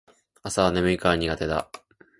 [0.41, 1.69] 朝は眠いから苦手だ